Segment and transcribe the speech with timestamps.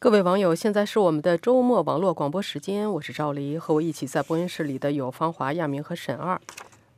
[0.00, 6.40] 各位网友，现在是我们的周末网络广播时间，我是赵黎，和我一起在播音室里的有方华、亚明和沈二。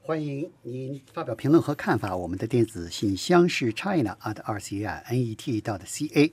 [0.03, 2.15] 欢迎您发表评论和看法。
[2.15, 6.31] 我们的电子信箱是 china at r c i n e t dot c a，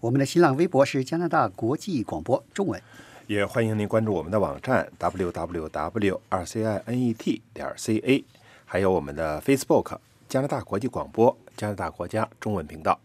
[0.00, 2.82] 我们的新浪微博是加拿大国际广播中文。
[3.28, 8.24] 也欢迎您关注我们的网站 w w w 二 c i n e t 点 c a，
[8.64, 9.96] 还有我们的 Facebook
[10.28, 12.98] 加拿大国际广播加拿大国家中文频道。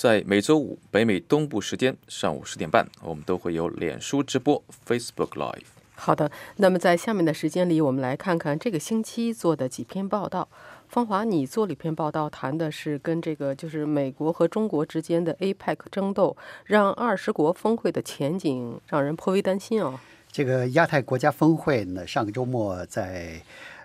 [0.00, 5.66] 在每周五北美东部时间上午十点半，我们都会有脸书直播 Facebook Live。
[5.94, 10.48] 好的，那么在下面的时间里，我们来看看这个星期做的几篇报道。
[10.88, 20.00] 方华，你做了一篇报道，谈的是跟这个就是美国和中国之间的 APEC 争斗，让二十国峰会的前景让人颇为担心哦。
[20.32, 23.38] 这个亚太国家峰会呢，上个周末在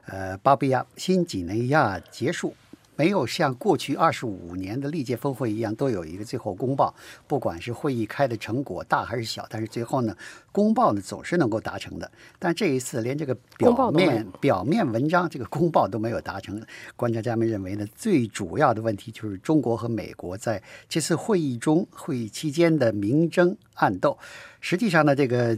[0.05, 2.55] 呃巴布亚新几内亚结束。
[2.95, 6.93] 没有像过去二十五年的历届峰会一样，都有一个最后公报，
[7.27, 10.15] 不管是会议开的成果大还是小，但是最后呢，
[10.51, 12.09] 公报呢总是能够达成的。
[12.39, 16.61] 但这一次连这个表面表面文章这个公报都没有达成，
[16.95, 24.17] 观察家们认为呢，最主要的问题就是中国和美国在这次会议中会议期间的明争暗斗。
[24.59, 25.57] 实际上呢，这个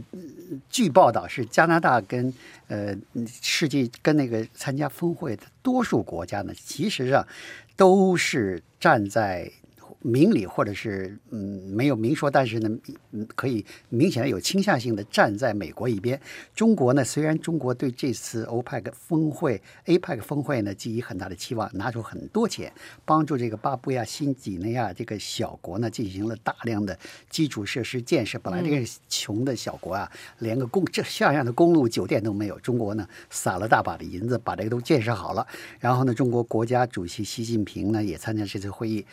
[0.70, 2.32] 据报道是加拿大跟
[2.68, 2.94] 呃
[3.42, 7.26] 世界跟那个参加峰会的多数国家呢，其实上
[7.76, 9.50] 都是站在。
[10.00, 11.38] 明理或者是嗯
[11.74, 12.68] 没有明说，但是呢，
[13.12, 16.20] 嗯可以明显的有倾向性的站在美国一边。
[16.54, 22.72] 中国呢，虽然中国对这次欧派克峰会、APEC 峰会呢寄予很大的期望，拿出很多钱
[23.04, 26.96] 帮助这个巴布亚新几内亚这个小国呢进行了大量的
[27.28, 28.38] 基础设施建设。
[28.38, 32.58] 本来这个穷的小国啊，连个公这像样的公路、酒店都没有。
[32.60, 35.44] 中国呢撒了大把的银子把这个都建设好了。
[35.80, 39.04] 然后呢，中国国家主席习近平呢也参加这次会议。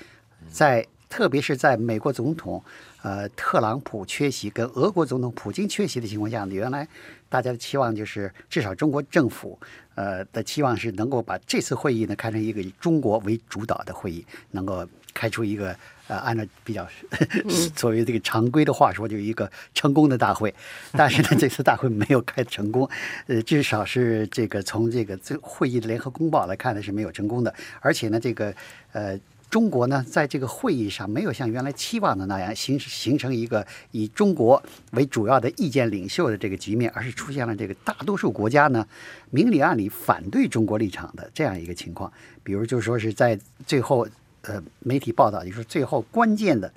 [0.51, 2.61] 在特别是在美国总统
[3.01, 6.88] 呃特朗普缺席，跟俄国总统普京缺席的情况下呢，原来
[7.29, 9.57] 大家的期望就是至少中国政府
[9.95, 15.73] 呃的期望是能够把这次会议呢开成一个以中国为主导的会议，能够开出一个
[16.07, 16.85] 呃按照比较
[17.75, 20.53] 作为这个常规的话说，就是一个成功的大会。
[20.91, 22.89] 但是呢，这次大会没有开成功，
[23.28, 28.53] 呃，至少是这个从这个这会议的联合公报来看呢是没有成功的，而且呢，这个
[28.91, 29.17] 呃。
[29.55, 34.61] 中国呢，在这个会议上没有像原来期望的那样形形成一个以中国
[34.91, 38.85] 为主要的意见领袖的这个局面，而是出现了这个大多数国家呢
[39.29, 42.11] 明里暗里反对中国立场的这样一个情况。
[42.43, 44.05] 比如就是说是在最后，
[44.41, 46.69] 呃，媒体报道就是最后关键的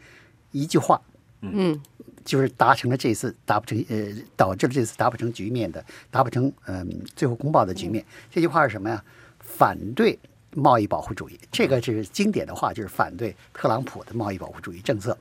[0.52, 1.02] 一句话，
[1.40, 1.82] 嗯，
[2.24, 4.06] 就是达成了这次达不成，呃，
[4.36, 8.04] 导致了这次达不成局面的达不成，嗯，最后公报的局面。
[8.30, 9.02] 这句话是什么呀？
[9.40, 10.16] 反对。
[10.58, 15.16] 贸易保护主义，这个是经典的话，就是反对特朗普的贸易保护主义政策，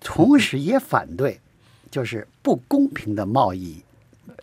[0.00, 1.40] 同时也反对
[1.90, 3.82] 就是不公平的贸易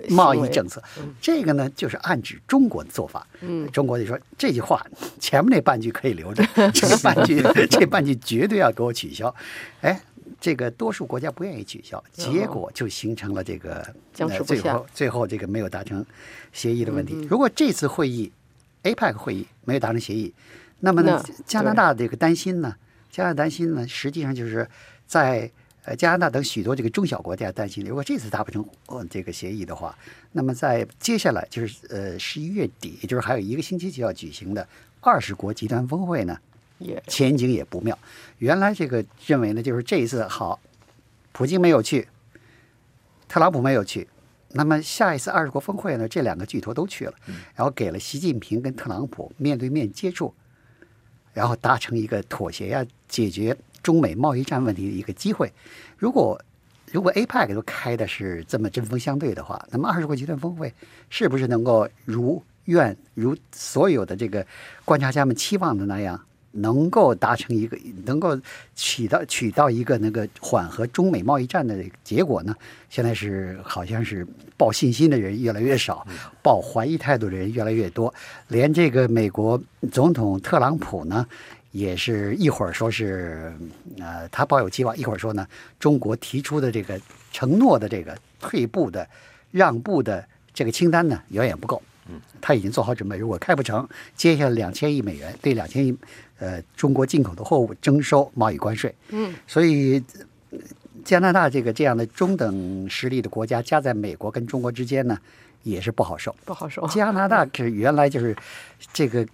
[0.09, 0.81] 贸易政策。
[1.21, 3.27] 这个呢，就是暗指中国的做法。
[3.41, 4.85] 嗯，中国就说这句话
[5.19, 9.33] 前面那半句可以留着， 这半句这半句绝对要给我取消。
[9.81, 10.01] 哎，
[10.39, 13.85] 这个多数国家不愿意取消，结果就形成了这个
[14.45, 16.05] 最后最后这个没有达成
[16.51, 17.15] 协议的问题。
[17.29, 18.31] 如果这次会议
[18.83, 20.33] ，APEC 会议没有达成协议，
[20.81, 21.23] 那么呢？
[21.45, 22.75] 加拿大这个担心呢？
[23.09, 23.87] 加拿大担心呢？
[23.87, 24.67] 实际上就是
[25.07, 25.49] 在
[25.85, 29.97] 呃加拿大等许多这个中小国家担心，如果这次达不成呃这个协议的话，
[30.31, 34.67] 那么在接下来就是呃十一月底，也就是还有一个星期就要举行的
[35.01, 36.37] 二十国集团峰会呢，
[37.07, 37.97] 前景也不妙。
[38.39, 40.59] 原来这个认为呢，就是这一次好，
[41.31, 42.07] 普京没有去，
[43.27, 44.07] 特朗普没有去。
[44.53, 46.07] 那么下一次二十国峰会呢？
[46.07, 47.13] 这两个巨头都去了，
[47.55, 50.33] 然后给了习近平跟特朗普面对面接触，
[51.33, 55.51] 然后达成一个妥协呀，解决中美贸易战问题的一个机会。
[55.97, 56.39] 如果
[56.91, 60.71] 如果 APEC 都开的是这么针锋相对的话，那么二十国集团峰会
[61.09, 64.45] 是不是能够如愿如所有的这个
[64.85, 66.23] 观察家们期望的那样？
[66.53, 68.39] 能够达成一个，能够
[68.75, 72.55] 起到取到一个那个缓和中美贸易战的结果呢？
[72.89, 76.05] 现在是好像是抱信心的人越来越少，
[76.43, 78.13] 抱怀疑态度的人越来越多。
[78.49, 79.59] 连这个美国
[79.91, 81.25] 总统特朗普呢，
[81.71, 83.51] 也是一会儿说是
[83.97, 85.47] 呃他抱有期望，一会儿说呢
[85.79, 87.01] 中国提出的这个
[87.31, 89.07] 承诺的这个退步的
[89.49, 90.23] 让步的
[90.53, 91.81] 这个清单呢远远不够。
[92.09, 95.97] 嗯，他已经做好准备，如果开不成，接下来两千亿美元对两千亿。
[96.43, 100.03] 呃，中国进口的货物征收贸易关税，嗯，所以
[101.05, 105.17] 加拿大这个这样的中等实力的国家，夹在美国跟中国之间呢，
[105.63, 106.85] 也是不好受，不好受。
[106.87, 108.35] 加拿大 是原来就是
[108.91, 109.25] 这个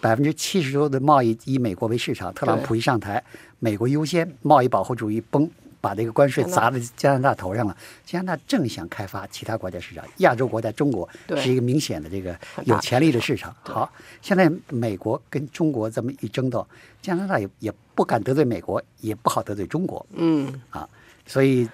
[0.00, 3.22] 百分之七十多的贸易以美国为市场，特朗普一上台，
[3.58, 5.46] 美国优先，贸易保护主义崩
[5.84, 7.76] 把这个关税砸在加拿大头上了。
[8.06, 12.34] 加拿大正想开发其他国家市场，亚洲国家中国是一个明显的这个
[12.64, 13.54] 有潜力的市场。
[13.62, 13.92] 好，
[14.22, 16.66] 现在美国跟中国这么一争斗，
[17.02, 20.88] 加拿大也也不敢得罪美国，也不好得罪中国嗯，啊，
[21.26, 21.68] 所以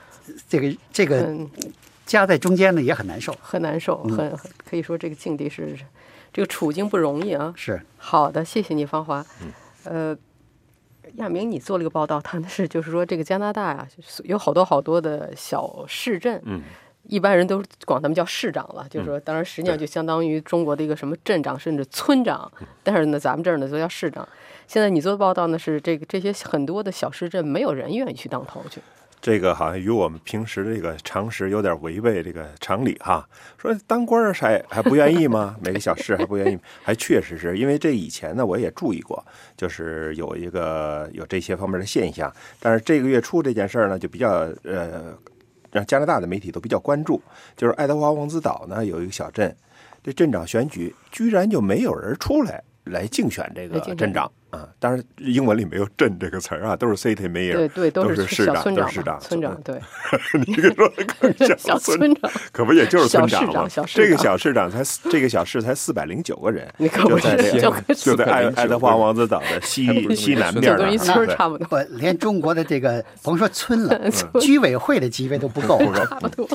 [0.48, 1.48] 这个这个嗯，
[2.04, 3.32] 夹在中间呢也很难受。
[3.40, 4.36] 很难受，很
[4.68, 5.78] 可以说这个境地是
[6.32, 7.54] 这个处境不容易啊。
[7.56, 9.24] 是，好的，谢谢你，芳华。
[9.42, 9.52] 嗯
[9.84, 10.14] 呃，
[11.16, 13.88] 亚明，你做了一个报道，谈的是就是说这个加拿大啊、
[14.24, 16.62] 有好多好多的小市镇，嗯，
[17.04, 22.50] 一般人都管他们叫市长了，就是说，当然实际上就相当于中国的一个什么镇长甚至村长，
[22.82, 24.26] 但是呢，咱们这儿呢都叫市长。
[24.66, 28.80] 现在你做的报道呢是这个这些很多的小市镇，没有人愿意去当头去。
[29.20, 33.28] 这个好像与我们平时的这个常识有点违背这个常理哈。
[33.58, 35.56] 说当官儿还还不愿意吗？
[35.60, 39.22] 每个小事还不愿意，还确实是因为这以前呢我也注意过，
[39.56, 42.32] 就是有一个有这些方面的现象。
[42.58, 45.14] 但是这个月初这件事儿呢，就比较呃
[45.70, 47.20] 让加拿大的媒体都比较关注，
[47.56, 49.54] 就是爱德华王子岛呢有一个小镇，
[50.02, 54.68] 这镇长选举居然就没有人出来来竞选这个镇长啊。
[54.78, 59.80] 当然英文里没有“镇”这个词儿啊，都是 city mayor，对对，都是市长，村长嘛，都是市长，村长对，
[60.46, 62.30] 你这个说的更像 小村村长。
[62.52, 63.52] 可不也就是村小市吗？
[63.52, 74.00] 长小市这个小市长才这个小市才四百零九个人，你可不是就在这就个就在爱爱德华王子岛的西西南就边儿就跟一村差不多，连中国的这个甭说村了，
[74.40, 75.80] 居委会的级别都不够。
[75.90, 76.48] 差不多，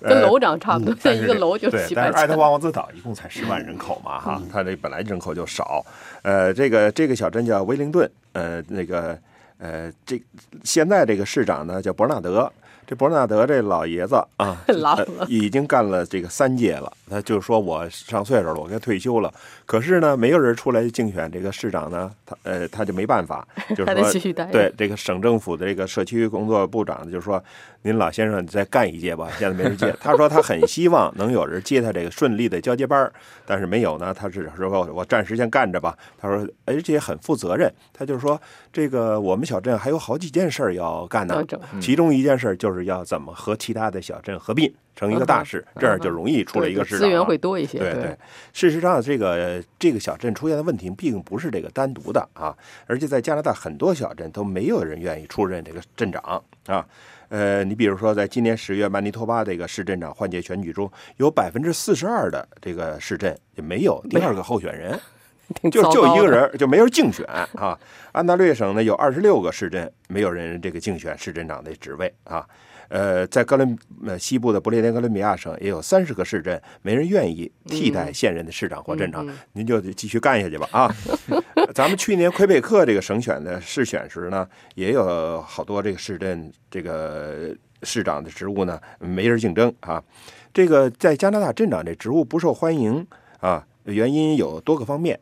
[0.00, 2.02] 跟楼长差不多，像一个楼就对，几百。
[2.02, 5.84] 但是爱德华王子岛一共才十万人口嘛，哈，它这本来人口就少。
[6.22, 9.18] 呃，这个这个小镇叫威灵顿，呃，那个
[9.58, 10.22] 呃，这
[10.62, 12.52] 现在这个市长呢叫伯纳德。
[12.84, 16.92] 这伯纳德这老爷子啊 老呃了已经干了这个三届了。
[17.08, 19.32] 他就说我上岁数了，我该退休了。
[19.72, 27.42] 可是呢，没有人出来竞选这个市长呢，他呃他就没办法， 就是说继续待对这个省政府的这个社区工作部长就是说
[27.80, 33.10] ：“您老先生，你再干一届吧，现在没人接。”他说他很希望能有人接他这个顺利的交接班儿
[33.46, 34.12] 但是没有呢。
[34.12, 35.96] 他是说我暂时先干着吧。
[36.18, 37.72] 他说，而且很负责任。
[37.94, 38.38] 他就是说，
[38.70, 41.42] 这个我们小镇还有好几件事儿要干呢，
[41.80, 48.16] 其中一件事就是要怎么和其他的小镇合并成一个大市，这样就容易出了一个对资源会多一些，对对，
[48.52, 52.56] 事实上，这个这个小镇出现的问题并不是这个单独的啊，
[52.86, 56.84] 而且在加拿大很多小镇都没有人愿意出任这个镇长啊。
[57.30, 65.00] 呃，你比如说，在今年十月，曼尼托巴这个市镇长换届选举中，有百分之四十二的这个市镇也没有第二个候选人，
[65.72, 67.78] 就就一个人儿就没人竞选啊。
[68.12, 72.46] 安大略省呢有二十六个市镇没有人这个竞选市镇长的职位啊。
[72.92, 73.74] 呃，在哥伦
[74.06, 80.94] 呃西部的不列颠哥伦比亚省也有三十个市镇，没人愿意替代现任的市长或镇长，您就继续干下去吧啊！
[81.72, 90.04] 咱们去年魁北克这个省选的市选时呢，也有好多这个市镇这个市长的职务呢没人竞争啊。
[90.52, 93.06] 这个在加拿大镇长这职务不受欢迎
[93.40, 95.18] 啊，原因有多个方面。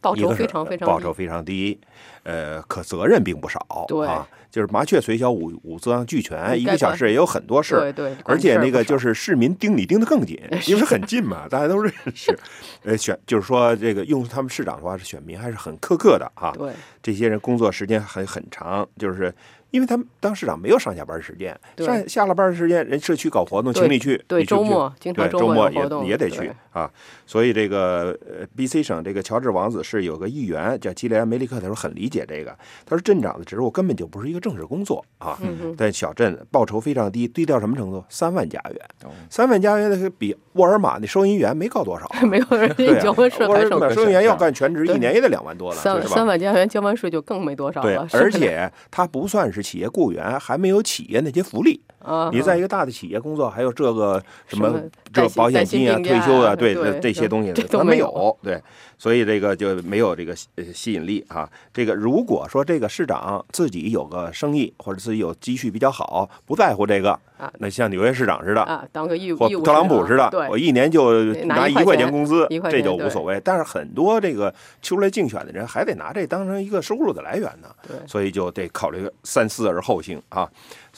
[0.00, 0.92] 报酬非常非常低。
[0.92, 1.78] 报酬非常低，
[2.22, 4.06] 呃，可责任并不少，对。
[4.06, 7.80] 啊，就是麻雀虽小五五脏俱全，一个小时也有很多事儿。
[7.80, 12.36] 对对，而且那个就是市民盯你盯得更紧， 因为很近嘛， 大家都认识，
[12.84, 16.72] 呃，选就是说这个用他们市长的话是选民还是很苛刻的啊，对。
[17.02, 19.32] 这些人工作时间很很长，就是
[19.70, 26.90] 因为他们当市长没有上下班时间，对上下了班时间人社区搞活动，请你去，对你周末经常周末也也得去啊。
[27.26, 32.56] 所以这个呃，B.C 省这个乔治王子是有个议员叫基利安梅利克，他说很理解这个，
[32.86, 38.02] 他说镇长的职务根本就不是一个正式工作啊，嗯在小镇报酬非常低，低到什么程度？
[38.08, 42.22] 三万加元哦，三万加元那个比沃尔玛那收银员没高多少 啊。
[42.22, 46.14] 没有人交完税沃尔玛收银员要干全职，一年也得两万多了，三是吧？
[46.14, 51.80] 三万加元交完税就更没多少对了，，而且他不算是企业雇员，还没有企业那些福利。
[51.98, 54.80] 啊，你在一个大的企业工作，还有这个什么
[55.12, 58.62] 这保险金啊、退休啊，啊对对这这些东西这都没没有对，
[58.96, 61.48] 所以这个就没有这个呃吸引力啊。
[61.72, 73.40] 这个如果说这个市长自己有个生意或者自己有积蓄比较好，不在乎这个啊，那像纽约市长似的，啊，当个义务或特朗普似的，我一年就拿拿一块钱钱工资这就无所谓。
[73.44, 80.48] 但是很多这个出来竞选的人还得拿这当成一个收入的来源呢，对所以就得考虑三思而后行啊。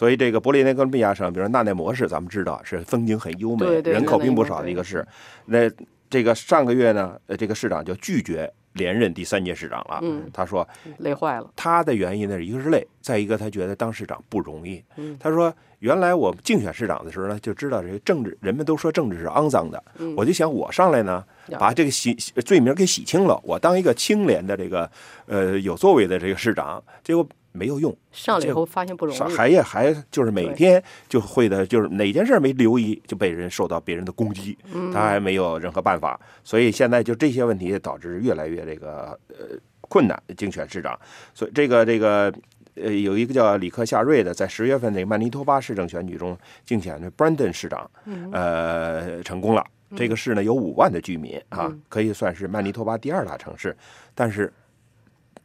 [0.00, 5.06] 所以这个伯利内哥伦比亚省，比如说纳内模市，咱们知道是风景很优美，对对人口并不少的一个市。
[5.44, 5.70] 那
[6.08, 9.98] 这个上个月呢，呃，这个市长就拒绝连任第三届市长了。
[10.00, 10.66] 嗯他说
[11.00, 14.82] 累坏了，他的原因呢，一个是累，再一个他觉得当市长不容易。
[14.96, 21.22] 嗯他说，原来我竞选市长的时候呢，就知道这个政治，人们都说政治是肮脏的，嗯我就想我上来呢，
[21.58, 24.90] 把这个洗罪名给洗清了，我当一个清廉的这个
[25.26, 26.82] 呃有作为的这个市长。
[27.04, 27.96] 结果没有用。
[28.12, 29.18] 上了以后发现不容易。
[29.34, 40.98] 还也还就是每天就会的，就是哪件事没留意就被人受到别人的攻击，嗯他还没有任何办法，所以现在就这些问题导致越来越这个呃困难竞选市长，
[41.34, 42.32] 所以这个这个。
[42.76, 49.66] 呃，有一个叫里克夏瑞的，在十月份那个曼尼托巴市政选举中竞选的 Brandon 市长，嗯呃，成功了。
[49.96, 53.76] 这个市呢有五万的居民啊嗯，可以算是曼尼托巴第二大城市，
[54.14, 54.50] 但是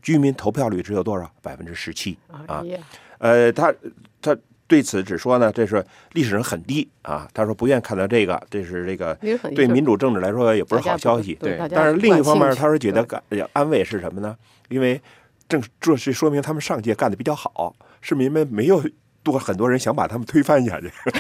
[0.06, 1.28] 居民投票率只有多少？
[1.42, 2.64] 百分之十七啊
[3.18, 3.74] 呃，他
[4.22, 7.28] 他对此只说呢，这是历史上很低啊。
[7.34, 9.16] 他说不愿看到这个，这是这个
[9.56, 11.34] 对民主政治来说也不是好消息。
[11.42, 13.20] 对但是另一方面，他说觉得感
[13.54, 14.38] 安慰是什么呢？
[14.70, 15.02] 因为
[15.50, 18.84] 正这是说明他们上届干的比较好，市民们没有
[19.26, 20.90] 多很多人想把他们推翻下去，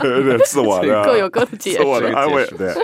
[0.00, 2.08] 这自我的各有各的解自我释。
[2.08, 2.56] 的安慰这。
[2.56, 2.82] 个对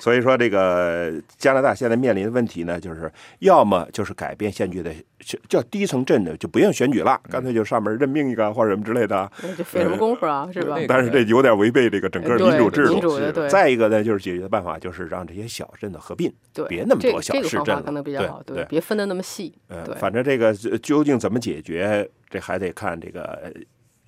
[0.00, 4.92] 所以说，这个加拿大现在面临的问题呢，就是要么就是改变选举的
[5.48, 9.30] 叫低层镇的，就不用选举了，干脆就上面任命一个或者什么之类的。
[9.42, 10.76] 那就费什么功夫啊，是吧？
[10.76, 13.00] 对但是这有点违背这个整个民主制度。
[13.00, 19.56] 主的对再一个呢，就是解决的办法就是让这些小镇的合并，对，别那么这多小这个市镇了方法可能比较对好，对别分的那么细。
[19.68, 23.52] 呃，对，反正这个呃究竟怎么解决，这还得看这个呃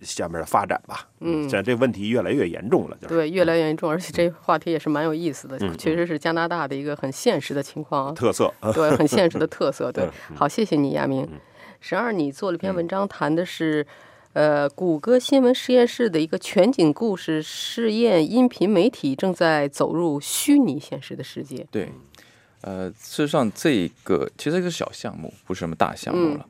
[0.00, 1.08] 下面的发展吧。
[1.20, 8.12] 嗯现在这问题越来越严重了，就是对，越来越严重，而且这话题也是蛮有意思的，嗯确实是加拿大的一个很现实的情况啊。
[8.12, 8.52] 特色。
[8.74, 9.90] 对，很现实的特色。
[9.90, 11.28] 对 嗯，好，谢谢你，亚明。
[11.80, 13.86] 十二，你做了一篇嗯文章，谈的是，
[14.32, 21.66] 呃，谷歌新闻实验室的一个全景故事试验音频媒体正在走入虚拟现实的世界。
[21.70, 21.90] 对，
[22.62, 26.46] 呃，事实上这个其实是个小项目，不是什么大项目了。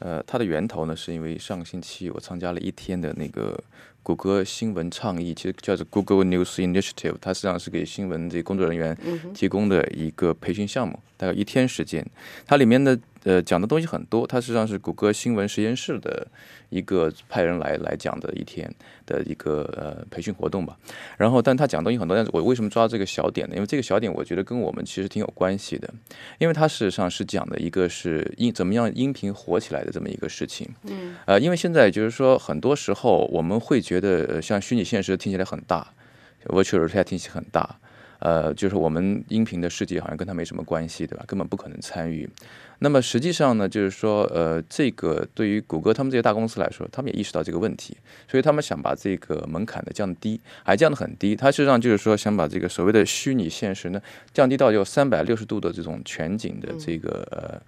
[0.00, 3.62] 呃，它的源头呢，是因为上个星期我参加了一天的那个
[4.02, 8.96] 谷歌新闻倡议，其实叫做 Google News Initiative，它实际上是给新闻这工作人员
[9.34, 12.04] 提供的一个培训项目，大概一天时间。
[12.46, 16.26] 它里面的呃讲的东西很多，它实际上是谷歌新闻实验室的
[16.70, 18.72] 一个派人来来讲的一天
[19.04, 20.76] 的一个呃培训活动吧。
[21.18, 23.54] 然后，但他讲东西很多，但是我为什么抓这个小点呢？
[23.54, 25.92] 因为这个小点我觉得跟我们其实挺有关系的，
[26.38, 30.68] 因为它事实上是讲的一个是音怎么样音频火起来的这么一个事情。
[30.84, 35.92] 嗯，呃，因为现在就是说，很多时候我们会觉得，像虚拟现实听起来很大
[36.46, 37.78] ，virtual reality 听起来很大。
[38.20, 41.24] 呃，就是我们音频的世界好像跟他没什么关系，对吧？
[41.26, 42.28] 根本不可能参与。
[42.78, 47.96] 那么实际上呢，就是说，呃，这个对于谷歌他们这些大公司来说，他们也意识到这个问题，
[48.28, 51.36] 所以他们想把这个门槛呢降低，还降得很低。
[51.36, 54.00] 它实际上就是说，想把这个所谓的虚拟现实呢
[54.32, 57.60] 降低到有三百六十度的这种全景的这个呃。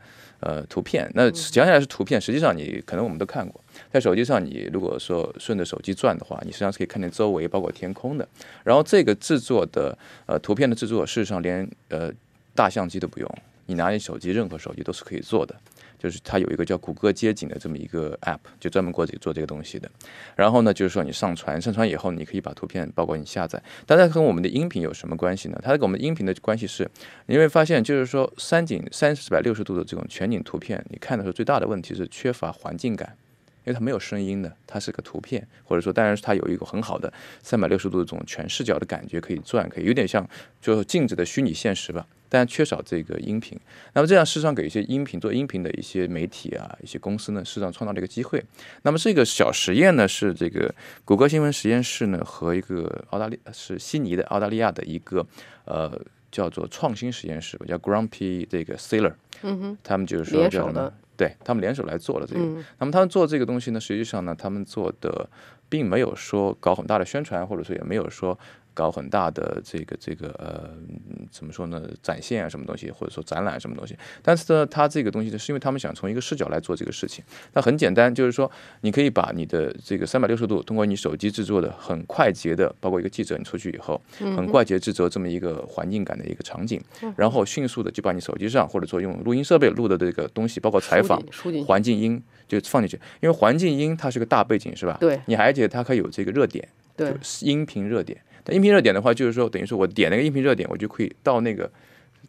[0.43, 8.29] 呃，图片那讲起来是图片，实际上你可能我们都看过，在手机上你如果说顺着手机转的话，你实际上是可以看见周围包括天空的。
[8.65, 9.97] 然后这个制作的
[10.27, 12.13] 呃图片的制作，事实上连呃
[12.57, 15.55] 大相机都不用，你拿你手机任何手机都是可以做的。
[15.99, 19.91] 就是它有一个叫谷歌街景的这么一个 app，就专门过这做这个东西的。
[20.37, 23.63] 然后呢，就是说你上传，上传以后你可以把图片，包括你下载。
[23.87, 25.61] 但它跟我们的音频有什么关系呢？
[25.63, 26.91] 它跟我们音频的关系是，
[27.27, 33.17] 你会发现就是说三景三百六十度的这种全景图片，你看的时候最大的问题是缺乏环境感。
[33.65, 37.13] 因为它没有声音的，它是个图片，或者说，当然是它有一个很好的
[37.45, 40.29] 三百六十度的这种全视角的感觉，可以转，可以有点像
[40.61, 43.61] 就是静止的虚拟现实吧，但缺少这个音频。
[43.93, 48.43] 那么这样事实上给一些音频做音频的一些媒体啊、一些公司呢，事实上创造了一个机会。
[48.85, 50.75] 那么这个小实验呢，是这个
[51.05, 55.27] 谷歌新闻实验室呢和一个澳大利是悉尼的澳大利亚的一个
[55.67, 59.13] 呃叫做创新实验室吧，叫 Grumpy 这个 Sailor，
[59.43, 60.91] 嗯哼，他们就是说叫什么？
[61.15, 62.41] 对他们联手来做了这个。
[62.41, 65.29] 嗯那么他们做这个东西呢，实际上呢，他们做的
[65.69, 68.37] 并没有说搞很大的宣传，或者说也没有说
[68.75, 70.71] 搞很大的这个这个呃
[71.09, 73.97] 嗯怎么说呢展现啊什么东西，或者说展览什么东西。
[74.23, 77.25] 但是呢，它这个东西呢，是因为他们想从一个视角来做这个事情。
[77.53, 78.51] 那很简单，就是说
[78.81, 86.81] 你可以把你的这个三百六十度通过你手机制作的很快捷的，包括一个记者你出去以后，很快捷制作这么一个环境感的一个场景，
[87.17, 91.23] 然后迅速的就把你手机上或者说用录音设备录的这个东西，包括采访
[91.67, 94.97] 环境音就放进去，因为环境音它是个大背景是吧？
[95.01, 98.19] 对你还而且它可以有这个热点，对就是音频热点。
[98.45, 101.71] 但音频热点的话，就是说等于说我点那个音频热点，我就可以到那个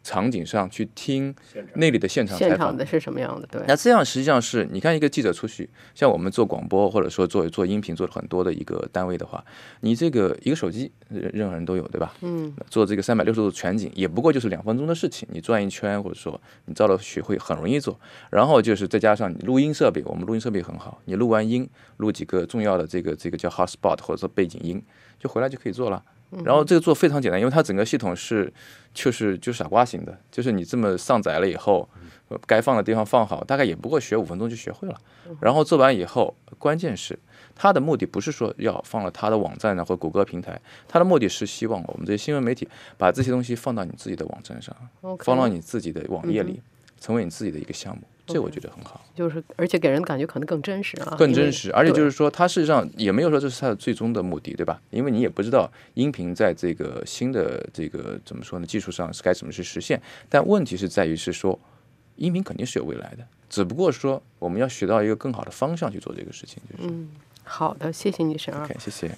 [0.04, 1.34] 场景上去听
[1.74, 3.48] 那里的现场采访现场的是什么样的？
[3.50, 9.42] 对，那这样实际上是你看一个记者出去，像我们做广播或者说做做音频做了很多的一个单位的话，
[9.80, 12.14] 你这个一个手机任任何人都有，对吧？
[12.20, 17.98] 嗯，做这个三百六十度全景也不过就是两分钟的事情，你转一圈或者说你照了学会很容易做，
[18.30, 24.82] 然后就是再加上你录音设备，我们录音设备很好，你录完音录几个重要的这个这个叫 hotspot 或者说背景音，
[25.18, 26.02] 就回来就可以做了。
[26.44, 28.52] 然后这个做非常简单，因为它整个系统是
[28.92, 31.88] 就是就傻瓜型的，就是你这么上载了以后，
[32.28, 34.98] 呃该放的地方放好，大概也不过学五分钟就学会了。
[35.40, 37.18] 然后做完以后，关键是
[37.54, 44.74] 它的目的不是说要放了它的网站呢或谷歌平台，它的目的是希望我们这些新闻媒体把这些东西放到你自己的网站上，
[45.20, 46.60] 放到你自己的网页里，
[47.00, 48.02] 成为你自己的一个项目。
[48.26, 49.04] 这我觉得很好。
[49.14, 54.80] 就是而且给人感觉可能更真实啊，更真实，而且就是说，它事实上也没有说这是它的最终的目的，对吧？
[54.90, 60.00] 因为你也不知道音频在这个新的这个怎么说呢，技术上是该怎么去实现。
[60.28, 61.58] 但问题是在于是说，
[62.16, 66.62] 音频肯定是有未来的，只不过说我们要学到一个更好的方向去做这个事情。
[66.70, 66.94] 就是、
[67.44, 68.64] 好的，谢谢你，沈二。
[68.64, 69.10] OK，谢谢。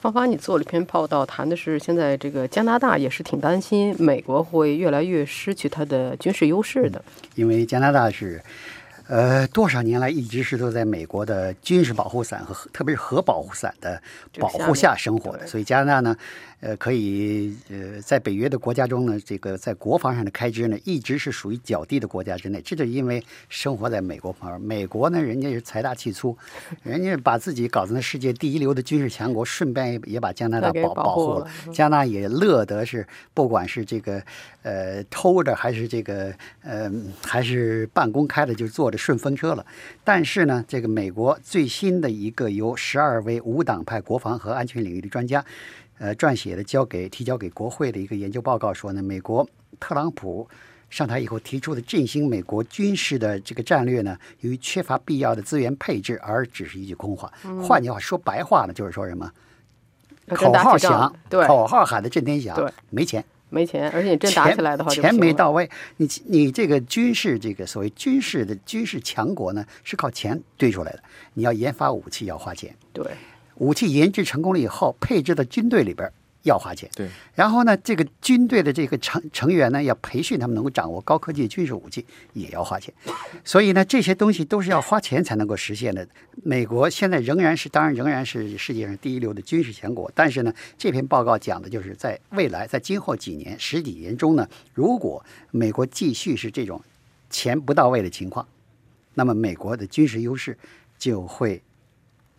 [0.00, 7.04] 芳芳，你做了一篇报道，谈的是现在这个加拿大也是挺担心美国会越来越失去它的军事优势的。
[7.34, 8.40] 因为加拿大是，
[9.10, 14.00] 呃，多少年来一直是都在美国的军事保护伞和特别是核保护伞的
[14.38, 16.16] 保护下生活的，所以加拿大呢，
[16.60, 22.62] 呃，可以呃在北约的国家中呢，这个在国防上的开支呢，一直是属于较低的国家之内。
[22.62, 26.38] 这就是因为生活在美国旁边，美国呢，人家是财大气粗，
[26.84, 31.50] 人家把自己搞成了世界第一流的军事强国，顺便也也把加拿大保保护了了。
[31.72, 34.22] 加拿大也乐得是，不管是这个
[34.62, 36.88] 呃偷着，还是这个呃
[37.26, 39.66] 还是半公开的，就坐着顺风车了。
[40.04, 45.44] 但是呢，这个美国最新的一个由十二位无党派国防和安全领域的专家，
[45.98, 49.48] 呃撰写的交给提交给国会的一个研究报告说呢，美国
[49.80, 50.48] 特朗普。
[50.90, 57.32] 上台以后提出的振兴美国军事的这个战略呢，由于缺乏必要的资源配置，而只是一句空话。
[57.62, 59.30] 换句话说白话呢，就是说什么？
[60.34, 65.68] 口号响，对，口号喊的震天响，对，没钱，没钱，而且你真打起来的话钱，没到位。
[65.98, 71.02] 你你这个军事这个所谓军事的军事强国呢，是靠钱堆出来的。
[71.34, 73.04] 你要研发武器要花钱，对，
[73.56, 76.88] 武器研制成功了以后，配置到军队里边儿要花钱。
[76.94, 82.92] 对，然后呢，这个军队的这个成成员呢，要培训他们能够掌握高科技军事武器，也要花钱。
[83.44, 86.06] 所以呢，这些东西都是要花钱才能够实现的。
[86.42, 90.10] 美国现在仍然是，当然仍然是世界上第一流的军事强国。
[90.14, 96.80] 但是呢，这篇报告讲的就是在未来，在今后几年、十几年中呢，如果美国继续是这种
[97.28, 98.46] 钱不到位的情况，
[99.14, 100.56] 那么美国的军事优势
[100.98, 101.60] 就会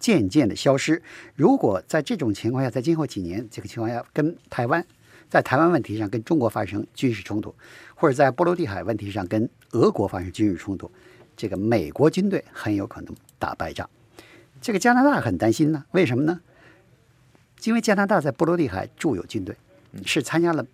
[0.02, 1.02] 渐渐的消失。
[1.36, 4.86] 如果在这种情况下，在今后几年这个情况下跟台湾，
[5.30, 7.56] 在台湾问题上跟中国发生军事冲突，
[7.96, 10.92] 或者在波罗的海问题上跟俄国发生军事冲突，
[11.38, 13.90] 这个美国军队很有可能打败仗。
[14.60, 16.42] 这个加拿大很担心呢，为什么呢？
[17.64, 19.56] 因为加拿大在波罗的海驻有军队，
[20.04, 20.66] 是参加了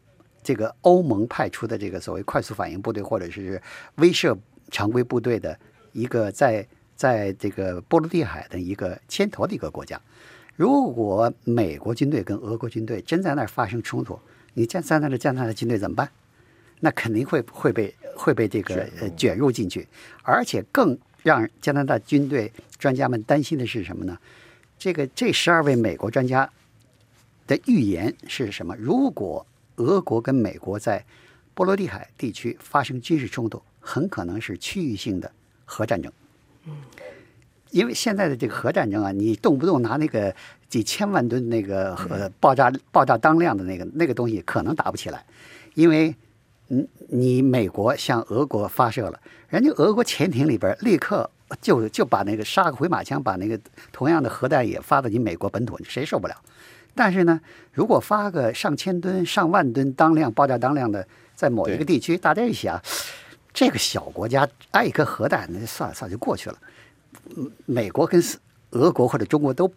[0.41, 3.61] 这个欧盟派出的这个所谓快速反应部队或者是
[3.95, 4.37] 威慑
[4.71, 5.59] 常规部队的
[5.91, 6.65] 一个在
[6.97, 10.01] 在这个波罗的海的一个牵头的一个国家。
[10.57, 14.19] 如果美国军队跟俄国军队真在那儿发生冲突，
[14.55, 16.09] 你站在那儿的加拿大军队怎么办？
[16.79, 19.87] 那肯定会会被会被这个呃卷入进去，
[20.23, 24.17] 而且更让加拿大军队专家们担心的是什么呢？
[24.77, 26.47] 这个这十二位美国专家
[27.47, 28.75] 的预言是什么？
[28.75, 29.45] 如果
[29.77, 31.03] 俄国跟美国在
[31.53, 35.31] 波罗的海地区发生军事冲突，很可能是区域性的
[35.65, 36.11] 核战争。
[37.71, 40.33] 因为现在的这个核战争啊，你动不动拿那个
[40.69, 45.25] 几千万吨那个核爆炸爆炸当量的那个那个东西，可能打不起来，
[45.75, 46.15] 因为
[46.67, 51.29] 你你美国向俄国发射了，人家俄国潜艇里边立刻
[51.61, 53.59] 就就把那个杀个回马枪，把那个
[53.91, 56.35] 同样的核弹也发到你美国本土，谁受不了？
[56.95, 57.39] 但是呢，
[57.73, 62.81] 如果发个上千吨、上万吨当量爆炸当量的，在某一个地区，大家一想，
[63.57, 66.57] 这个小国家挨一颗核弹，那算了算了就过去了。
[67.35, 68.21] 嗯美国跟
[68.69, 69.73] 俄国或者中国都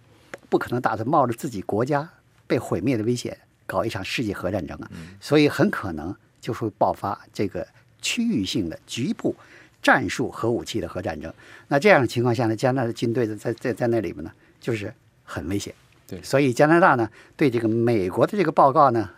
[0.50, 2.06] 不可能打算冒着自己国家
[2.46, 7.66] 被毁灭的危险搞一场世界核战争啊，所以很可能就会爆发这个
[8.02, 9.34] 区域性的局部
[9.82, 11.32] 战术核武器的核战争。
[11.68, 14.92] 那这样的情况下呢，加拿大的军队在在在那里面呢，就是
[15.24, 15.74] 很危险。
[16.06, 19.08] 对所以加拿大呢对这个美国的这个报告呢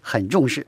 [0.00, 0.66] 很重视，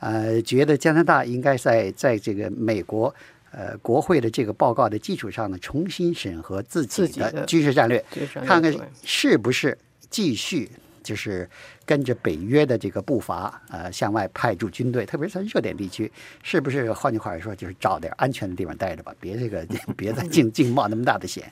[0.00, 3.14] 呃，觉得加拿大应该在在这个美国
[3.50, 8.04] 呃国会的这个报告的基础上呢，重新审核自己的军事战略，
[8.44, 9.76] 看看是不是
[10.10, 10.70] 继续
[11.02, 11.48] 就是
[11.84, 16.10] 跟着北约的这个步伐，呃，向外派驻军队，特别是在热点地区，
[16.42, 19.64] 是不是换句话说，就是找点安全的地方待着吧，别这个
[19.96, 21.50] 别再 净净冒那么大的险。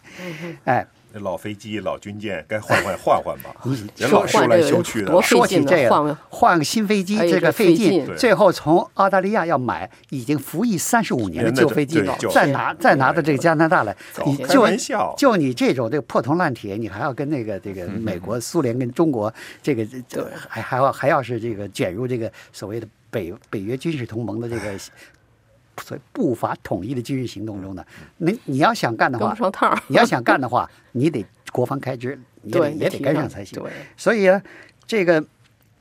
[0.64, 3.54] 哎，那老飞机、老军舰该换换换换吧，
[3.96, 5.22] 人说老修来修去的多。
[5.22, 13.96] 说起这个，换个新飞机，这这个费费劲最后从澳大利亚要买已经服役三十五年的旧飞机，再拿再拿到这个加拿大来，
[14.26, 14.66] 你就
[15.16, 24.72] 就你这种这个破铜烂铁，你还要跟那个这个美国、苏联跟中国这个这还还要还要是这个卷入这个所谓的北北约军事同盟的这个。
[25.82, 27.84] 所谓步伐统一的军事行动中呢，
[28.18, 29.82] 你你要想干的话跟不，上趟儿。
[29.88, 33.60] 你要想干的话， 你得国防开支，你也得对，也得跟上才行。
[33.62, 34.42] 对，所以呢，
[34.86, 35.24] 这个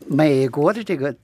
[0.06, 1.16] 美国的这个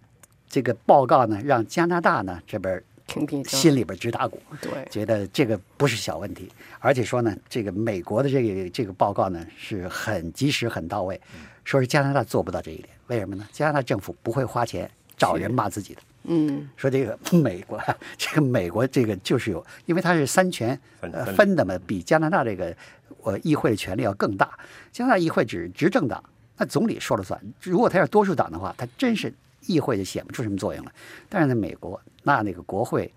[0.47, 3.59] 这个报告呢，让加拿大呢这边挺紧张。
[3.59, 11.19] 心里边直打鼓，对，觉得这个不是小问题，而且说呢，这个美国的这个这个报告呢是很及时、很到位，
[11.63, 13.47] 说是加拿大做不到这一点，为什么呢？
[13.51, 16.01] 加拿大政府不会花钱找人骂自己的。
[16.23, 17.79] 嗯，说这个 美国，
[18.17, 22.75] 这个美国这个就是有，因为它是三权呃分的嘛，比加拿大这个
[23.23, 24.57] 呃议会的权力要更大。
[24.91, 26.23] 加拿大议会只执政党，
[26.57, 27.39] 那总理说了算。
[27.61, 29.33] 如果他要多数党的话，他真是
[29.65, 30.91] 议会就显不出什么作用了。
[31.29, 33.11] 但是在美国，那那个国会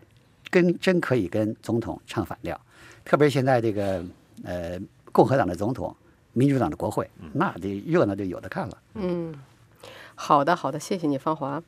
[0.48, 2.58] 跟真可以跟总统唱反调，
[3.04, 4.04] 特别是现在这个
[4.44, 4.78] 呃
[5.10, 5.94] 共和党的总统，
[6.32, 8.78] 民主党的国会，那这热闹就有的看了。
[8.94, 9.34] 嗯，
[10.14, 11.62] 好的，好的，谢谢你，芳华。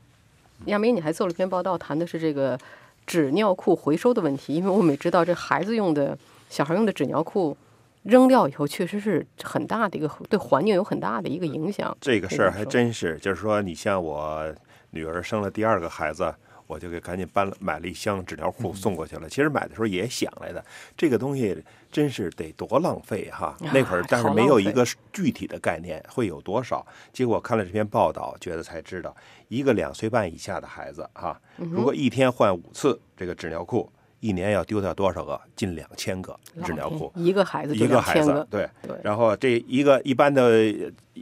[0.66, 2.58] 亚明，你还做了一篇报道，谈的是这个
[3.06, 4.54] 纸尿裤回收的问题。
[4.54, 6.16] 因为我们也知道，这孩子用的、
[6.48, 7.56] 小孩用的纸尿裤
[8.04, 11.96] 扔掉以后，确实是很大的一个对环境有很大的一个影响。
[12.00, 14.54] 这个事儿还真是，就是说，你像我
[14.90, 16.34] 女儿生了第二个孩子，
[16.66, 19.28] 我就给赶紧搬了买了一箱纸尿裤送过去了。
[19.28, 20.64] 其实买的时候也想来的，
[20.96, 23.56] 这个东西真是得多浪费哈。
[23.72, 29.14] 那会儿但是没有一个具体的概念会有多少，结果看了这篇报道，觉得才知道，
[29.48, 33.90] 一个两岁半以下的孩子哈，如果一天换五次这个纸尿裤，
[34.24, 35.38] 一年要丢掉多少个？
[35.54, 36.34] 近两千个
[36.64, 37.12] 纸尿裤。
[37.14, 40.42] 一个孩子一个孩子对对然后这一个一般的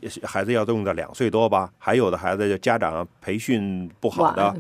[0.01, 4.55] 呃孩子要用到两岁多吧，还有的孩子就家长培训不好的，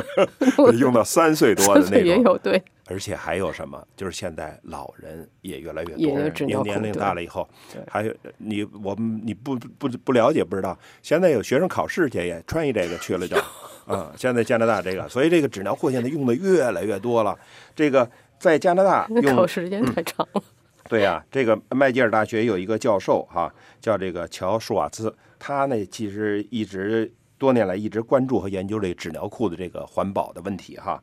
[0.80, 2.06] 用到三岁多的那种。
[2.06, 3.86] 也有，对，而且还有什么？
[3.94, 7.46] 就是现在老人也越来越多年年龄大了以后，
[7.86, 13.36] 还有你我们你不不不了解不知道，现在有学生考试去也穿一这个去了就，
[13.86, 17.38] 啊，现在加拿大这个，所以这个纸尿裤现在用的越来越多了。
[17.74, 20.42] 这个在加拿大 用考试时间太长了。
[20.88, 31.02] 对呀、这个麦吉尔大学有一个教授哈、叫这个乔舒瓦兹，他呢其实一直多年来一直关注和研究这纸尿裤的这个环保的问题哈。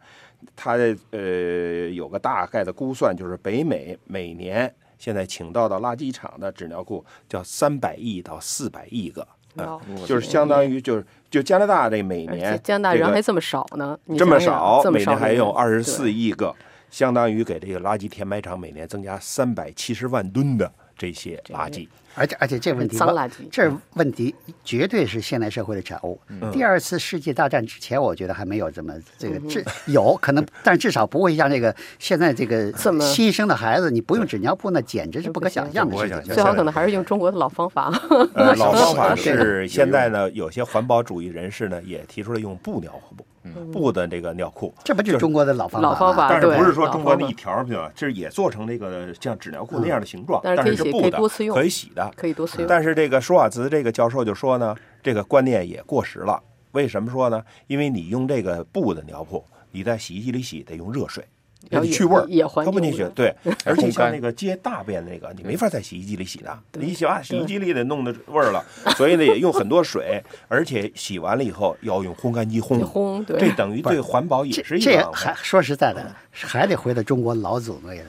[0.55, 0.77] 他
[1.11, 16.53] 呃有个大概的估算，就是北美每年现在请到的垃圾场的纸尿裤叫三百亿到四百亿个，哇就是相当于就是就加拿大这每年加拿大这个人还这么少呢，这么少，每年还人有二十四亿个，
[16.89, 20.71] 相当于给这个垃圾填埋场每年增加三百七十万吨的
[21.03, 21.85] 这些垃圾。
[22.15, 26.21] 而且而且这问题脏垃圾这问题绝对是现代社会的产物。
[26.29, 37.91] 嗯第二次世界大战之前，我觉得还没有这么这嗯个至有可能，但至少不会像这个现在这个 这么新生的孩子，你不用纸尿布，那简直是不可想象的事情最好可能还是用中国的老方法。
[38.35, 43.25] 呃， 老方法是是现在呢，有些环保主义人士呢也提出了用布尿布，
[43.71, 44.73] 布的这个尿裤。
[44.83, 45.93] 这不就是中国的老方法吗？
[45.93, 47.91] 老方法但是不是说中国老方法那一条儿对吧？
[47.95, 52.11] 这也做成那个像纸尿裤那样的形状，但是可以洗可以是布的多次用，可以洗的。
[52.15, 52.67] 可以多次用。
[52.67, 56.41] 但是这个舒瓦茨这个教授就说呢，这个观念也过时了。
[56.71, 57.43] 为什么说呢？
[57.67, 61.23] 因为你用这个布的尿布，你在洗衣机里洗得用热水，
[61.69, 62.91] 然后去味儿，也不进。
[62.93, 63.33] 去对，
[63.65, 68.63] 而且像那个接大便那个，你没法在洗衣机里洗的，你洗完洗衣机里得弄的味儿了，
[68.95, 75.33] 所以呢也用很多水，而且洗完了以后要用烘干机烘，烘对这等于对环保也是一这个还。
[75.35, 78.03] 说实在的，还得回到中国老祖宗那个。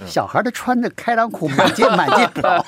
[0.00, 2.64] 嗯小孩都穿着开裆裤满街 满街跑，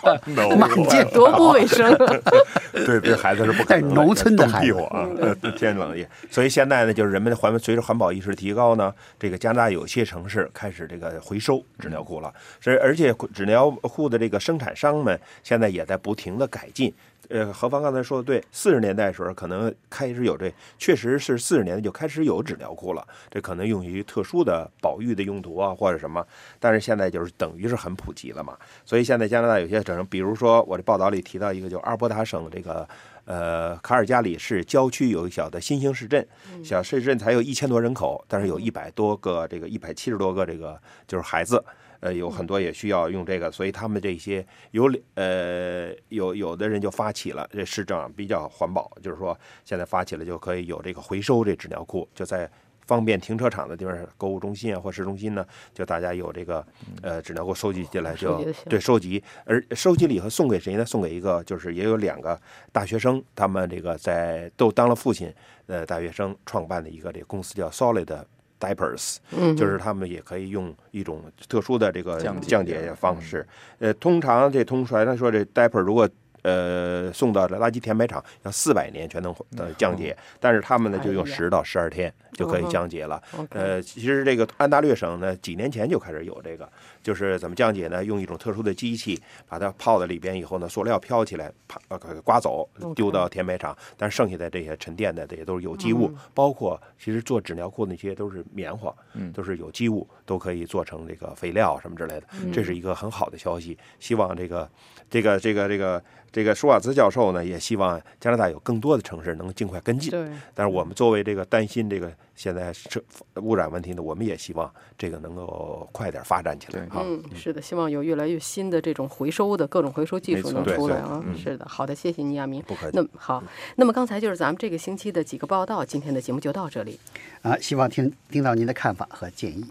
[0.57, 1.97] 满街多不卫生。
[2.73, 6.09] 对，对孩子是不可在能的农村的孩子冻屁股啊，呃天冷也。
[6.31, 16.93] 所以现在呢，就是人们的环随着环保意识提高呢，这个加拿大有些城市开始这个回收纸尿裤了，所以而且纸尿裤的这个生产商们现在也在不停的改进。
[17.29, 26.27] 呃，何方刚才说的对，四十年代的时候可能开始有这，确实是四十年代就开始有纸尿裤了，这可能用于特殊的保育的用途啊，或者什么。
[26.59, 32.89] 但是现在就是等于是很普及了嘛，所以现在加拿大有些整，比如说我这报道里提到一个，就阿尔伯塔省这个
[33.31, 36.27] 呃卡尔加里市郊区有一小的新兴市镇，
[36.65, 41.65] 小市镇才有一千多人口，但是有一百多个这个一百七十多个这个就是孩子。
[42.01, 52.51] 呃，有很多也需要用这个，所以他们这些有呃有有的人就发起了，这市政比较环保，就是说现在发起了就可以有这个回收这纸尿裤，就在
[52.91, 56.67] 方便停车场的地方，购物中心啊或市中心呢，就大家有这个
[57.03, 60.85] 呃纸能够收集进来就对收集，而收集了以后送给谁呢？
[60.85, 62.37] 送给一个就是也有两个
[62.73, 65.33] 大学生，他们这个在都当了父亲
[65.67, 68.13] 呃大学生创办的一个这个公司叫 Solid。
[68.61, 73.47] Diapers，嗯，就是他们也可以用一种特殊的这个降解方式。
[73.79, 76.07] 呃，通常这通传来说，这 diaper 如果
[76.43, 83.23] 呃送到垃圾填埋场，要四百年才能呃降解，但是他们呢就用十到十二天就可以降解了。
[83.51, 86.71] 呃，其实这个安大略省呢，几年前就开始有这个，
[87.03, 88.05] 就是怎么降解呢？
[88.05, 93.77] 用一种特殊的机器把它泡在里边以后呢，塑料飘起来，啪呃给刮走丢到填埋场。
[93.97, 99.31] 但剩下的这些沉淀的，这些都是有机物，包括其实做纸尿裤那些都是棉花，嗯。
[99.33, 102.23] 都是有机物，都可以做成这个肥料什么之类的。
[102.53, 103.77] 这是一个很好的消息。
[103.99, 104.71] 希望这个
[105.11, 110.13] 这个这个这个这个舒瓦兹教授呢，也希望加拿大有更多的城市能尽快跟进。
[110.55, 113.05] 但是我们作为这个担心这个现在是
[113.43, 116.89] 污染问题呢，我们也希望这个能够快点发展起来对。
[116.95, 121.23] 嗯，是的，希望有越来越新的这种回收的各种回收技术能出来啊。
[121.23, 122.63] 嗯是的，好的，谢谢倪亚明。
[122.63, 123.45] 不客气那么好，
[123.77, 126.99] 那么刚才就是咱们这个星期的几个报道，今天的节目就到这里。
[127.43, 129.63] 啊，希望听听到您的看法和建议。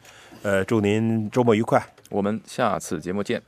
[0.43, 1.83] 呃，祝您周末愉快。
[2.11, 3.41] 我们下次节目见。